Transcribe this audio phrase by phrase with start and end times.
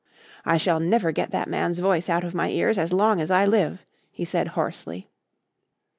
[0.45, 3.45] "I shall never get that man's voice out of my ears as long as I
[3.45, 5.07] live," he said hoarsely.